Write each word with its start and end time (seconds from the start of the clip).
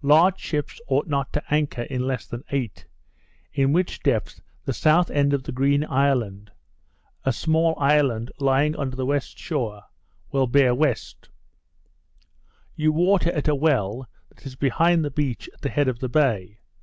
Large 0.00 0.40
ships 0.40 0.80
ought 0.88 1.08
not 1.08 1.30
to 1.34 1.42
anchor 1.52 1.82
in 1.82 2.06
less 2.06 2.26
than 2.26 2.42
eight, 2.48 2.86
in 3.52 3.74
which 3.74 4.02
depth 4.02 4.40
the 4.64 4.72
south 4.72 5.10
end 5.10 5.34
of 5.34 5.42
the 5.42 5.52
Green 5.52 5.84
Island 5.86 6.50
(a 7.24 7.34
small 7.34 7.74
island 7.78 8.32
lying 8.40 8.74
under 8.76 8.96
the 8.96 9.04
west 9.04 9.38
shore) 9.38 9.82
will 10.32 10.46
bear 10.46 10.70
W. 10.70 10.94
You 12.74 12.92
water 12.92 13.30
at 13.32 13.46
a 13.46 13.54
well 13.54 14.08
that 14.30 14.46
is 14.46 14.56
behind 14.56 15.04
the 15.04 15.10
beach 15.10 15.50
at 15.52 15.60
the 15.60 15.68
head 15.68 15.88
of 15.88 15.98
the 15.98 16.08
bay. 16.08 16.60